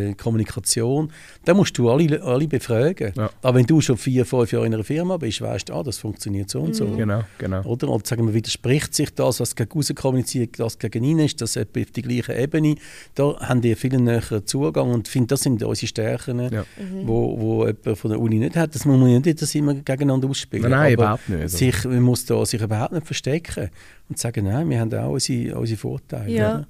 [0.10, 1.12] äh, Kommunikation.
[1.45, 3.13] Dann musst du alle, alle befragen.
[3.15, 3.30] Ja.
[3.41, 6.00] Aber wenn du schon vier, fünf Jahre in einer Firma bist, weißt du, ah, das
[6.00, 6.86] funktioniert so und so.
[6.88, 7.62] Genau, genau.
[7.63, 7.89] Oder?
[7.89, 11.56] Und sagen wir, widerspricht sich das, was gegen raus kommuniziert, das gegen innen ist, das
[11.56, 12.76] etwa auf die gleiche Ebene.
[13.13, 16.62] Da haben die viel näheren Zugang und ich finde, das sind unsere Stärken, Ja.
[16.78, 17.08] Mhm.
[17.08, 18.74] wo, wo jemand von der Uni nicht hat.
[18.76, 20.70] Das muss man ja nicht das immer gegeneinander ausspielen.
[20.70, 21.42] Nein, nein, überhaupt nicht.
[21.42, 21.58] Also.
[21.58, 23.70] Sich, man muss da sich überhaupt nicht verstecken
[24.10, 26.30] und sagen, nein, wir haben auch unsere, unsere Vorteile.
[26.32, 26.52] Ja.
[26.56, 26.68] oder?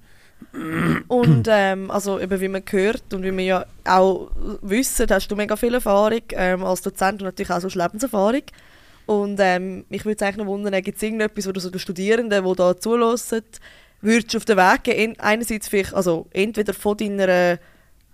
[1.08, 4.30] Und ähm, also eben wie man hört und wie wir ja auch
[4.62, 8.42] wissen, hast du mega viel Erfahrung ähm, als Dozent und natürlich auch so Lebenserfahrung.
[9.06, 11.80] Und ähm, mich würde es eigentlich noch wundern, gibt es irgendetwas, wo du so den
[11.80, 13.42] Studierenden, die da zulassen,
[14.02, 17.58] würdest du auf den Weg gehen, en- einerseits vielleicht, also entweder von deiner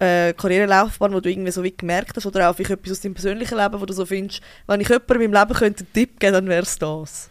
[0.01, 3.13] äh, Karrierelaufbahn, wo du irgendwie so wie gemerkt hast, oder auch vielleicht etwas aus deinem
[3.13, 6.19] persönlichen Leben, wo du so findest, wenn ich jemandem in meinem Leben könnte einen Tipp
[6.19, 7.29] geben, dann wäre es das.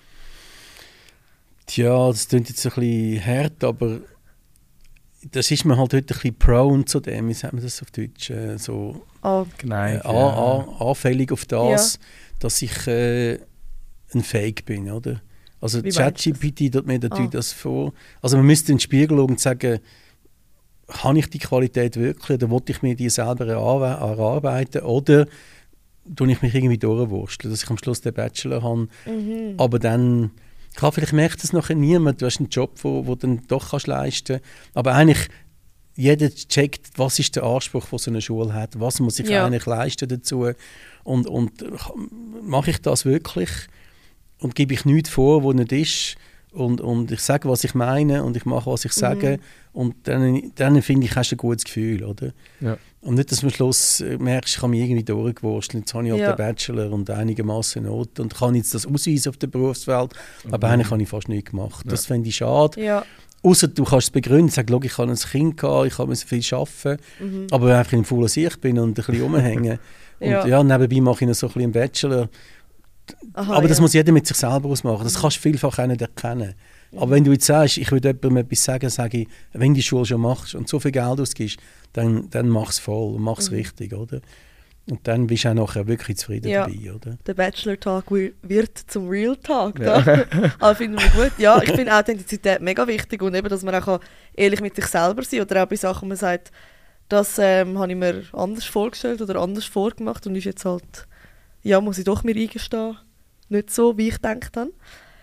[1.67, 4.01] Tja, das klingt jetzt ein bisschen hart, aber
[5.31, 7.91] das ist mir halt heute ein bisschen prone zu dem, wie sagt man das auf
[7.91, 11.99] Deutsch, äh, so Ah, Nein, äh, an, an, anfällig auf das,
[12.39, 13.35] dass ich äh,
[14.15, 15.21] ein Fake bin, oder?
[15.61, 17.33] Also ChatGPT tut mir natürlich Ah.
[17.33, 17.93] das vor.
[18.23, 19.81] Also man müsste in den Spiegel schauen und sagen,
[20.91, 25.27] habe ich die Qualität wirklich oder wollte ich mir die selber erarbe- erarbeiten oder
[26.17, 28.89] tue ich mich irgendwie durchwursteln, dass ich am Schluss den Bachelor habe.
[29.07, 29.55] Mhm.
[29.59, 30.31] Aber dann,
[30.75, 33.71] klar, vielleicht merkt das nachher niemand, du hast einen Job, wo, wo du dann doch
[33.71, 34.41] kannst leisten
[34.75, 35.29] aber eigentlich
[35.97, 39.45] jeder checkt, was ist der Anspruch, den so eine Schule hat, was muss ich Ja.
[39.45, 40.51] eigentlich leisten dazu
[41.05, 41.65] und, und
[42.43, 43.51] mache ich das wirklich
[44.39, 46.17] und gebe ich nichts vor, wo nicht ist
[46.53, 49.39] und, und ich sage, was ich meine und ich mache, was ich sage
[49.73, 52.33] und dann, dann finde ich, hast du ein gutes Gefühl, oder?
[52.61, 52.77] Ja.
[53.03, 56.05] Und nicht, dass du am Schluss äh, merkst, ich habe mich irgendwie durchgewurschtelt, jetzt habe
[56.07, 56.33] ich halt Ja.
[56.33, 60.13] den Bachelor und einigermaßen Noten und kann jetzt das ausweisen auf der Berufswelt,
[60.51, 61.85] aber eigentlich habe ich fast nichts gemacht.
[61.89, 62.83] Das fände ich schade.
[62.83, 63.05] Ja.
[63.43, 67.03] Außer du kannst es begründen, sag, ich habe ein Kind gehabt, ich habe viel arbeiten,
[67.21, 67.47] Mhm.
[67.51, 69.79] aber wenn ich einfach ein fauler Sicht bin und ein bisschen rumhängen
[70.21, 70.47] und Ja.
[70.47, 70.63] ja.
[70.63, 72.29] nebenbei mache ich noch so ein bisschen einen Bachelor,
[73.35, 73.83] Aha, aber das ja.
[73.83, 75.05] muss jeder mit sich selber ausmachen.
[75.05, 76.55] Das kannst du vielfach auch nicht erkennen.
[76.97, 79.83] Aber wenn du jetzt sagst, ich würde jemandem etwas sagen, sage ich, wenn du die
[79.83, 81.59] Schule schon machst und so viel Geld ausgibst,
[81.93, 84.21] dann, dann mach es voll und mach es richtig, oder?
[84.91, 86.67] Und dann bist du auch nachher wirklich zufrieden Ja.
[86.67, 87.17] dabei, oder?
[87.25, 89.77] der Bachelor-Tag wi- wird zum Real-Tag.
[89.79, 90.25] Da.
[90.59, 91.33] Aber finden wir gut.
[91.39, 94.01] Ja, ich finde Authentizität mega wichtig und eben, dass man auch kann
[94.35, 96.51] ehrlich mit sich selber sein oder auch bei Sachen, wo man sagt,
[97.09, 101.07] das ähm, habe ich mir anders vorgestellt oder anders vorgemacht und ist jetzt halt,
[101.63, 102.97] ja, muss ich doch mir eingestehen,
[103.49, 104.73] nicht so, wie ich gedacht habe.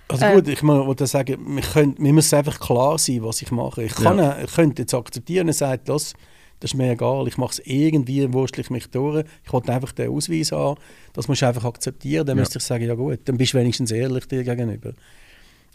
[0.10, 0.36] Also Ähm.
[0.36, 3.84] gut, ich mu- wollte sagen, wir, können, wir müssen einfach klar sein, was ich mache.
[3.84, 4.38] Ich, kann, Ja.
[4.42, 6.14] ich könnte jetzt akzeptieren und sagen, das,
[6.60, 9.26] das ist mir egal, ich mache es irgendwie, wurstle ich mich durch.
[9.44, 10.80] Ich wollte einfach den Ausweis haben.
[11.14, 12.26] Das musst du einfach akzeptieren.
[12.26, 12.42] Dann Ja.
[12.42, 14.94] müsste ich sagen, ja gut, dann bist du wenigstens ehrlich dir gegenüber.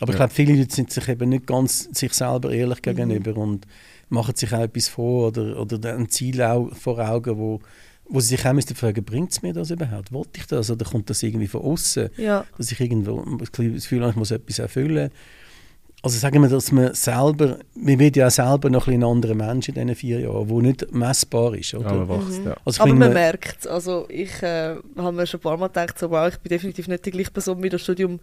[0.01, 0.25] Aber ich Ja.
[0.25, 2.83] glaube, viele Leute sind sich eben nicht ganz sich selber ehrlich Mhm.
[2.83, 3.66] gegenüber und
[4.09, 7.61] machen sich auch etwas vor oder, oder ein Ziel auch vor Augen, wo,
[8.08, 10.12] wo sie sich auch müssten fragen, bringt es mir das überhaupt?
[10.12, 12.10] Wollte ich das oder kommt das irgendwie von außen?
[12.16, 15.10] Ja, dass ich irgendwo das Gefühl habe, ich muss etwas erfüllen.
[16.04, 19.08] Also sagen wir, dass man selber, man wird ja auch selber noch ein, bisschen ein
[19.08, 21.74] anderer Mensch in diesen vier Jahren, der nicht messbar ist.
[21.74, 21.92] Oder?
[21.92, 22.56] Ja, man wächst, ja.
[22.64, 23.66] Also ich aber man merkt es.
[23.68, 26.88] Also ich äh, habe mir schon ein paar Mal gedacht, so, wow, ich bin definitiv
[26.88, 28.18] nicht die gleiche Person, wie das Studium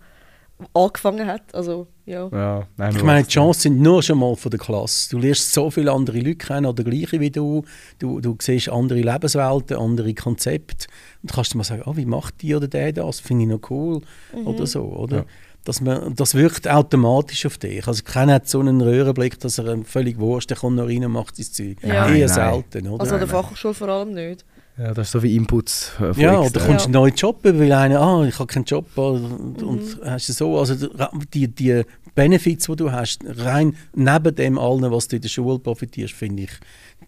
[0.74, 1.54] angefangen hat.
[1.54, 2.28] Also, ja.
[2.32, 5.10] Ja, nein, ich meine, die Chancen sind nur schon mal von der Klasse.
[5.10, 7.64] Du lernst so viele andere Leute kennen, oder gleiche wie du.
[8.00, 10.88] Du, du siehst andere Lebenswelten, andere Konzepte.
[11.22, 13.20] Und kannst du mal sagen, oh, wie macht die oder der das?
[13.20, 14.02] Finde ich noch cool.
[14.46, 15.18] Oder so, oder?
[15.18, 15.26] Ja.
[15.66, 17.86] Dass man, das wirkt automatisch auf dich.
[17.86, 21.12] Also keiner hat so einen Röhrenblick, dass er völlig wurscht, der kommt noch rein und
[21.12, 21.78] macht sein Zeug.
[21.84, 22.08] Ja.
[22.08, 23.02] Eher Nein, selten, oder?
[23.02, 23.28] Also an der.
[23.28, 24.46] Fachhochschule vor allem nicht.
[24.80, 26.62] Ja, das ist so wie Inputs äh, von ja, extern.
[26.62, 26.86] oder kommst du Ja.
[26.86, 30.34] einen neuen Job über, weil einer, ah, ich habe keinen Job und, und hast du
[30.34, 30.88] so, also
[31.34, 31.84] die, die
[32.16, 36.44] Benefits, die du hast, rein neben dem allen, was du in der Schule profitierst, finde
[36.44, 36.52] ich,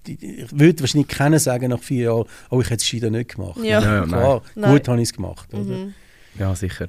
[0.05, 3.57] die, ich würde wahrscheinlich keiner sagen nach vier Jahren, oh, ich hätte es nicht gemacht.
[3.63, 3.81] Ja.
[3.81, 4.71] Ja, ja, Klar, nein.
[4.73, 5.53] gut habe ich es gemacht.
[5.53, 5.63] Oder?
[5.63, 5.93] Mhm.
[6.39, 6.87] Ja, sicher.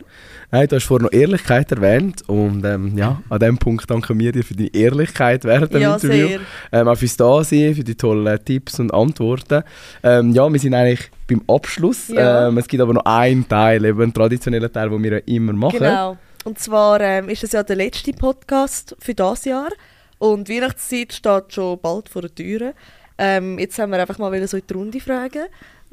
[0.50, 4.30] Nein, du hast vorhin noch Ehrlichkeit erwähnt und ähm, ja, an dem Punkt danken wir
[4.30, 6.28] dir für deine Ehrlichkeit während dem Ja, Interview.
[6.28, 6.40] sehr.
[6.70, 9.64] Ähm, auch fürs Dasein, für die tollen Tipps und Antworten.
[10.02, 12.08] Ähm, ja, wir sind eigentlich beim Abschluss.
[12.08, 12.48] Ja.
[12.48, 15.52] Ähm, es gibt aber noch einen Teil, eben einen traditionellen Teil, den wir ja immer
[15.52, 15.78] machen.
[15.80, 16.16] Genau.
[16.44, 19.70] Und zwar ähm, ist es ja der letzte Podcast für das Jahr.
[20.18, 22.74] Und Weihnachtszeit steht schon bald vor der Tür.
[23.18, 25.42] Ähm, jetzt haben wir einfach mal wollen so in die Runde fragen.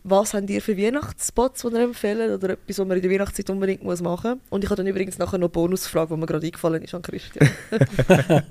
[0.10, 3.48] Was habt ihr für Weihnachtsspots, die ihr empfehlen oder etwas, was man in der Weihnachtszeit
[3.52, 4.40] unbedingt muss machen muss?
[4.50, 7.02] Und ich habe dann übrigens nachher noch eine Bonusfrage, die mir gerade eingefallen ist an
[7.04, 7.48] Christian.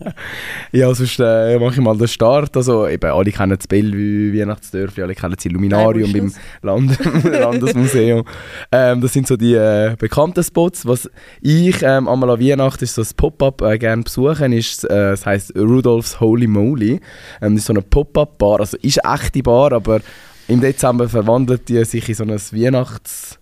[0.70, 2.56] Ja, sonst äh, mache ich mal den Start.
[2.56, 8.24] Also, eben, alle kennen das Bellevue, Weihnachtsdörfli, alle kennen das Illuminarium Nein, beim Land Landesmuseum.
[8.70, 10.86] ähm, das sind so die äh, bekannten Spots.
[10.86, 15.26] Was ich ähm, einmal an Weihnachten ist so Pop-Up äh, gerne besuchen, ist, äh, das
[15.26, 17.00] heisst Rudolfs Holy Moly.
[17.40, 20.00] Ähm, das ist so eine Pop-Up-Bar, also ist eine echte Bar, aber
[20.48, 23.38] im Dezember verwandelt die sich in so ein Weihnachts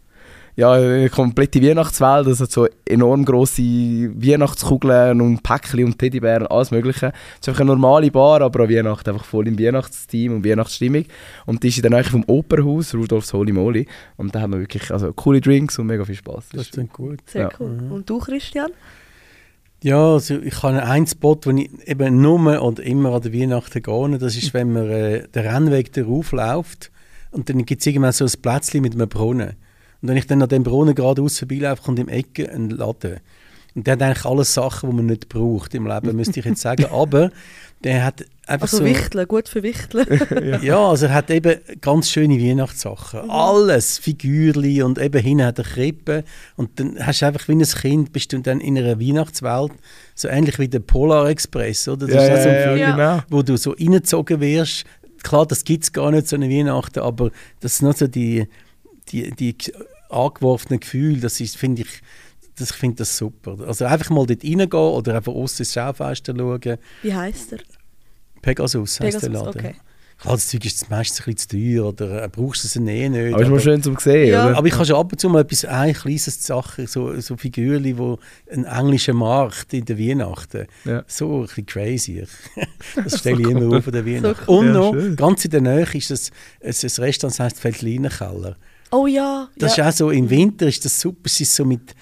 [0.57, 7.13] ja, eine komplette Weihnachtswelt, also so enorm grosse Weihnachtskugeln und Päckchen und Teddybären, alles mögliche.
[7.35, 11.05] Es ist einfach eine normale Bar, aber an Weihnachten einfach voll im Weihnachtsteam und Weihnachtsstimmung.
[11.45, 13.87] Und die ist in der Nähe vom Opernhaus, Rudolfs Holy Moly.
[14.17, 16.47] Und da haben wir wirklich also, coole Drinks und mega viel Spaß.
[16.55, 17.19] Das klingt gut.
[17.27, 17.51] Sehr Ja.
[17.61, 17.91] cool.
[17.91, 18.71] Und du, Christian?
[19.83, 23.83] Ja, also ich habe einen Spot, wo ich eben nur und immer an der Weihnachten
[23.83, 24.19] gehe.
[24.19, 26.91] Das ist, wenn man äh, den Rennweg darauf läuft
[27.37, 29.51] und dann gibt es irgendwann so ein Plätzchen mit einem Brunnen.
[30.03, 33.21] Und wenn ich dann an dem Brunnen geradeaus vorbeilaufe, kommt im Ecke ein Laden.
[33.75, 36.63] Und der hat eigentlich alles Sachen, die man nicht braucht im Leben, müsste ich jetzt
[36.63, 36.87] sagen.
[36.91, 37.31] Aber
[37.85, 38.85] der hat einfach Also so...
[38.87, 40.07] Wichteln, gut für Wichteln.
[40.63, 43.29] Ja, also er hat eben ganz schöne Weihnachtssachen.
[43.29, 46.25] Alles, Figürli und eben hinten hat er Krippe.
[46.57, 49.73] Und dann hast du einfach wie ein Kind, bist du dann in einer Weihnachtswelt,
[50.15, 52.07] so ähnlich wie der Polar Express, oder?
[52.07, 52.91] Das Ja, ist ja, so ein Film, Ja.
[52.93, 53.23] genau.
[53.29, 54.85] wo du so reingezogen wirst.
[55.27, 58.47] Klar, das gibt es gar nicht, so eine Weihnachten, aber das sind noch so die,
[59.09, 59.57] die, die
[60.09, 62.01] angeworfenen Gefühle, das finde ich,
[62.57, 63.59] das, ich finde das super.
[63.67, 66.79] Also einfach mal dort reingehen oder einfach außen ins Schaufenster schauen.
[67.03, 67.59] Wie heisst er?
[68.41, 69.67] Pegasus heisst der Pegasus, Laden.
[69.67, 69.75] okay.
[70.19, 73.09] Klar, das Zeug ist meistens ein bisschen zu teuer oder äh, brauchst du es eh
[73.09, 73.35] nicht.
[73.35, 74.47] Aber ist mal schön zum sehen, Ja.
[74.49, 74.57] oder?
[74.57, 77.99] Aber ich habe schon ab und zu mal etwas, ein kleines Sache, so, so Figürchen,
[77.99, 78.19] wo
[78.51, 81.05] ein englischer Markt in der Weihnachten, Ja.
[81.07, 82.25] so ein bisschen crazy.
[83.05, 84.45] Das stelle ich immer auf an der Weihnachten.
[84.49, 84.59] cool.
[84.59, 85.17] Und Ja, noch, schön.
[85.17, 88.57] ganz in der Nähe ist das, es ein Restaurant, das heisst Feldlinerkeller.
[88.93, 89.49] Oh ja.
[89.59, 89.89] Das ja.
[89.89, 91.95] ist auch so, im Winter ist das super, es ist so mit,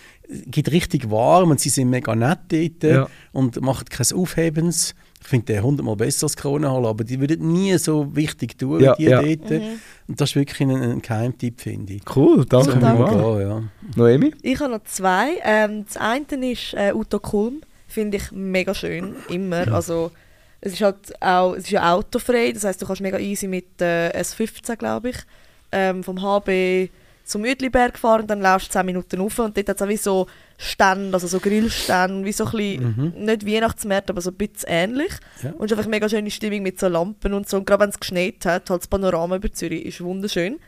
[0.47, 3.09] geht richtig warm und sie sind mega nett dort Ja.
[3.33, 4.95] und machen kein Aufhebens.
[5.25, 8.95] Ich finde den hundertmal besser als Kronenhalle, aber die würden nie so wichtig tun Ja,
[8.99, 9.23] wie die ja.
[9.23, 9.51] dort.
[10.07, 12.03] Und das ist wirklich ein, ein Geheimtipp, finde ich.
[12.15, 13.39] Cool, danke So kann man vielmals.
[13.39, 13.63] gehen, ja.
[13.97, 14.35] Noemi?
[14.43, 15.39] Ich habe noch zwei.
[15.43, 17.63] Ähm, das eine ist äh, Uto Kulm.
[17.89, 19.15] Finde ich mega schön.
[19.31, 19.73] Immer.
[19.73, 20.11] Also,
[20.61, 22.53] es ist halt auch es ist ja autofrei.
[22.53, 25.17] Das heißt, du kannst mega easy mit äh, S15, glaube ich,
[25.73, 26.91] ähm, vom HB
[27.25, 29.89] zum Uetliberg fahren und dann laufst du 10 Minuten rauf und dort hat es auch
[29.89, 30.27] wie so
[30.59, 35.13] Stände, also so Grillstände, wie so ein bisschen, nicht Weihnachtsmärkte, aber so ein bisschen ähnlich.
[35.43, 35.51] Ja.
[35.53, 37.57] Und es ist einfach mega schöne Stimmung mit so Lampen und so.
[37.57, 40.59] Und gerade wenn es geschneit hat, halt das Panorama über Zürich ist wunderschön.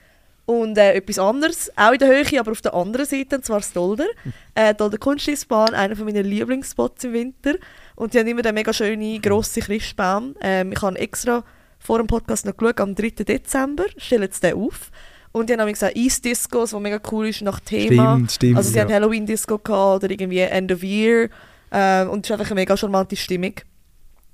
[0.46, 3.58] Und äh, etwas anderes, auch in der Höhe, aber auf der anderen Seite, und zwar
[3.58, 4.06] das Dolder.
[4.54, 7.54] Äh, Dolder Kunstschießbahn, einer von meinen Lieblingsspots im Winter.
[7.96, 10.36] Und die haben immer den mega schönen, grossen Christbaum.
[10.40, 11.44] Ähm, ich habe extra
[11.78, 13.10] vor dem Podcast noch geschaut, am 3.
[13.24, 14.90] Dezember stellen sie den auf.
[15.36, 18.14] Und die haben auch gesagt, East-Discos, was mega cool ist, nach Thema.
[18.14, 18.56] Stimmt, stimmt.
[18.56, 18.84] Also sie ja.
[18.84, 21.28] haben Halloween-Disco gehabt oder irgendwie End of Year.
[21.70, 23.52] Ähm, und es ist einfach eine mega charmante Stimmung.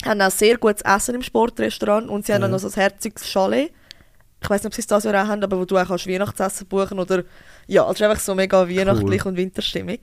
[0.05, 2.47] Haben auch sehr gutes Essen im Sportrestaurant und sie haben Ja.
[2.47, 3.73] auch noch so ein herziges Chalet.
[4.41, 6.07] Ich weiß nicht, ob sie es das Jahr auch haben, aber wo du auch kannst
[6.07, 7.25] Weihnachtsessen buchen oder
[7.67, 9.99] ja, es ist einfach so mega weihnachtlich und Winterstimmung.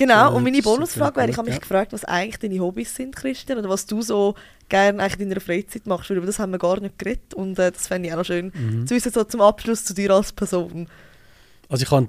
[0.00, 1.60] Genau, Ja, und meine Bonusfrage wäre, ich habe mich ja.
[1.60, 4.34] gefragt, was eigentlich deine Hobbys sind, Christian, oder was du so
[4.70, 7.58] gerne eigentlich in deiner Freizeit machst, weil über das haben wir gar nicht geredet und
[7.58, 8.86] äh, das fände ich auch noch schön Mhm.
[8.86, 10.88] zu wissen, so zum Abschluss zu dir als Person.
[11.68, 12.08] Also ich habe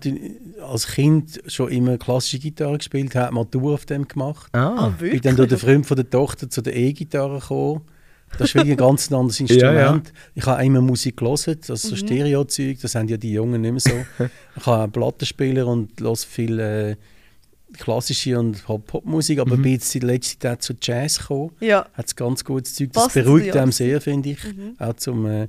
[0.68, 4.48] als Kind schon immer klassische Gitarre gespielt, habe Matur auf dem gemacht.
[4.54, 7.82] Ah, Bin dann durch den Freund von der Tochter zu der E-Gitarre gekommen.
[8.38, 10.14] Das ist wirklich ein ganz anderes Instrument.
[10.34, 13.80] Ich habe immer Musik gelesen, also so Stereo-Zeug, das haben ja die Jungen nicht mehr
[14.18, 14.26] so.
[14.56, 16.96] ich habe einen Plattenspieler und höre viel äh,
[17.78, 21.52] klassische und Pop-Musik, aber bin jetzt in letzter Zeit auch zu Jazz gekommen.
[21.60, 22.92] Ja, Hat es ganz gutes Zeug.
[22.94, 24.40] Das Passt beruhigt einem sehr, finde ich.
[24.80, 25.48] Auch zum, äh,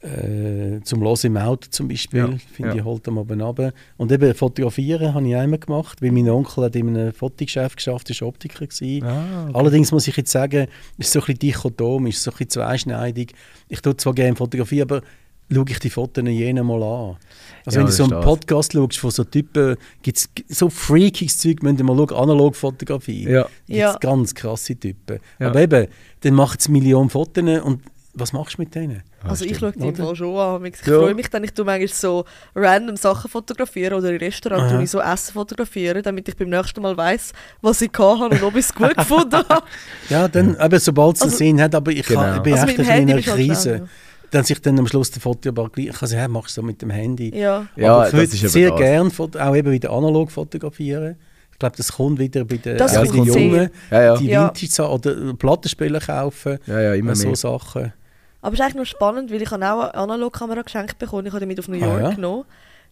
[0.00, 2.20] äh, zum Hören im Auto zum Beispiel.
[2.20, 2.76] Ja, Finde ja.
[2.76, 3.72] ich, holt am Abend runter.
[3.96, 7.76] Und eben Fotografieren habe ich auch immer gemacht, weil mein Onkel hat in einem Fotogeschäft
[7.76, 9.04] geschafft, ist Optiker gewesen.
[9.04, 9.58] Ah, okay.
[9.58, 13.32] Allerdings muss ich jetzt sagen, ist so ein bisschen dichotom, ist so ein bisschen zweischneidig.
[13.68, 15.02] Ich tue zwar gerne Fotografie, aber
[15.50, 17.16] schaue ich die Fotos jeden Mal an.
[17.64, 18.24] Also Ja, wenn du so einen das.
[18.24, 23.24] Podcast schaust von so Typen, gibt es so freakiges Zeug, müsst ihr mal schauen, Analogfotografie.
[23.28, 23.42] Ja.
[23.42, 23.96] Gibt's Ja.
[23.98, 25.18] ganz krasse Typen.
[25.38, 25.48] Ja.
[25.48, 25.86] Aber eben,
[26.20, 27.82] dann macht es Millionen Fotos und
[28.14, 29.02] was machst du mit denen?
[29.22, 30.04] Also ich schaue die im?
[30.04, 30.64] Fall schon an.
[30.64, 30.98] Ich Ja.
[30.98, 34.74] freue mich dann, ich tue manchmal so random Sachen fotografieren oder in Restaurants Aha.
[34.74, 38.42] tue ich so Essen fotografieren, damit ich beim nächsten Mal weiss, was ich hatte und
[38.42, 39.62] ob ich es gut gefunden habe.
[40.08, 42.20] Ja, dann, eben, sobald es einen Also- Sinn hat, aber ich, Genau.
[42.22, 43.62] kann, ich bin Also echt in einer du halt Krise.
[43.76, 43.88] schnell,
[44.30, 46.66] Dann sich dann am Schluss der Foto aber gleich, ich kann sagen, machst du so
[46.66, 47.34] mit dem Handy.
[47.36, 47.66] Ja.
[47.76, 48.78] Ja, aber ich das würde sehr das.
[48.78, 49.10] gerne
[49.48, 51.16] auch eben wieder analog fotografieren.
[51.52, 53.24] Ich glaube, das kommt wieder bei den, Das bei den.
[53.24, 54.16] Jungen, Ja, ja.
[54.16, 54.52] die Ja.
[54.54, 57.36] Vintage oder Plattenspieler kaufen, ja, ja, immer so mehr.
[57.36, 57.92] Sachen.
[58.40, 61.26] Aber es ist eigentlich noch spannend, weil ich habe auch eine Analogkamera geschenkt bekommen.
[61.26, 62.10] Ich habe die mit auf New Ah, York ja?
[62.10, 62.44] genommen.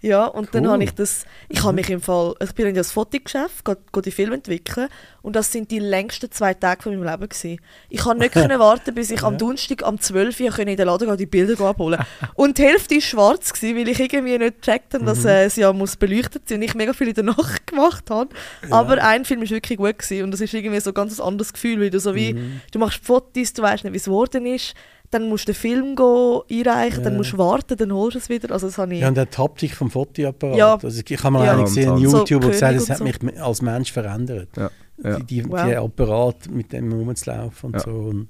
[0.03, 0.73] Ja, und dann Cool.
[0.73, 4.11] habe ich das, ich habe mich im Fall, ich bin in das Fotogeschäft, gehe, die
[4.11, 4.89] Filme entwickeln
[5.23, 7.59] und das sind die längsten zwei Tage von meinem Leben gewesen.
[7.89, 11.09] Ich konnte nicht können warten, bis ich am Donnerstag am 12 Uhr in den Laden
[11.09, 11.99] gehen, die Bilder abholen.
[12.35, 15.63] Und die Hälfte war schwarz, gewesen, weil ich irgendwie nicht gecheckt habe, dass äh, sie
[15.63, 18.31] ja muss beleuchtet sein und ich mega viel in der Nacht gemacht habe.
[18.71, 21.53] Aber ein Film war wirklich gut gewesen und das ist irgendwie so ein ganz anderes
[21.53, 22.37] Gefühl, weil du so wie,
[22.71, 24.75] du machst Fotos, du weißt nicht, wie es geworden ist,
[25.11, 27.19] dann musst du den Film go einreichen, dann Ja.
[27.19, 28.51] musst du warten, dann holst du es wieder.
[28.53, 29.01] Also das habe ich...
[29.01, 30.57] Ja, und die Haptik vom Fotoapparat.
[30.57, 30.79] Ja.
[30.83, 31.53] Also ich habe mal Ja.
[31.53, 34.49] einen gesehen, einen So YouTuber, der gesagt das hat und mich als Mensch verändert.
[34.57, 34.71] Ja.
[35.03, 35.19] Ja.
[35.19, 35.64] Die, die, Wow.
[35.66, 37.81] die Apparat mit dem rumzulaufen und Ja.
[37.81, 37.90] so.
[37.90, 38.29] Und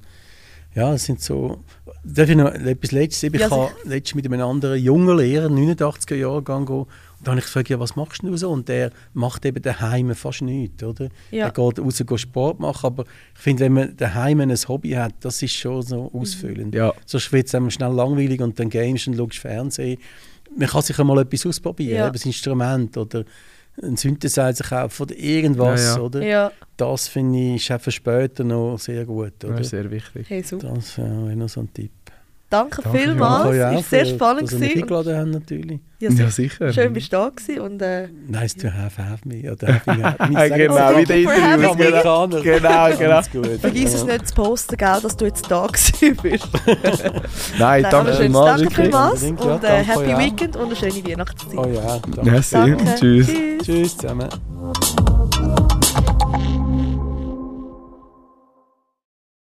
[0.74, 1.58] ja, das sind so...
[2.04, 3.22] Darf ich noch etwas Letztes?
[3.22, 6.86] Ich Ja, habe letztens mit einem anderen jungen Lehrer, 89er Jahrgang, gehen,
[7.18, 8.50] und da habe ich gefragt, ja, was machst du so?
[8.50, 11.08] Und der macht eben daheim fast nichts, oder?
[11.30, 11.46] Ja.
[11.46, 15.14] Er geht raus geht Sport machen, aber ich finde, wenn man daheim ein Hobby hat,
[15.20, 16.74] das ist schon so ausfüllend.
[16.74, 16.92] Ja.
[17.06, 19.98] Sonst wird es einem schnell langweilig und dann games und schaust Fernsehen.
[20.56, 22.06] Man kann sich einmal etwas ausprobieren, Ja.
[22.08, 23.24] eben ein Instrument oder
[23.82, 26.00] ein Synthesizer kaufen oder irgendwas, Ja, ja.
[26.02, 26.22] oder?
[26.22, 29.60] Ja, Das finde ich ist auch für später noch sehr gut, Das oder?
[29.60, 30.26] ist sehr wichtig.
[30.28, 30.72] hey, super.
[30.74, 31.90] Das wäre noch so ein Tipp.
[32.48, 34.42] Danke, Danke vielmals, es war sehr spannend.
[34.44, 34.82] Dass gewesen.
[34.82, 35.80] eingeladen habt, natürlich.
[35.98, 36.72] Ja, Ja, sicher.
[36.72, 39.50] schön, bist du da gewesen und äh, Nice to have, have me.
[39.50, 40.50] Oder had me.
[40.50, 41.58] Genau, wie der Interview.
[41.58, 41.70] me.
[41.70, 42.40] Amerikaner.
[42.42, 42.98] Genau, genau.
[43.10, 43.46] Ganz gut.
[43.60, 44.12] vergiss es Ja.
[44.12, 46.48] nicht zu posten, gell, dass du jetzt da gewesen bist.
[47.58, 48.60] Nein, Nein, danke vielmals.
[48.62, 50.18] danke vielmals ja, und äh, Happy auch.
[50.20, 51.58] Weekend und eine schöne Weihnachtszeit.
[51.58, 52.30] Oh ja, danke.
[52.30, 52.54] Merci.
[52.54, 52.84] Danke.
[52.96, 53.26] Tschüss.
[53.26, 53.62] Tschüss.
[53.64, 54.28] Tschüss zusammen.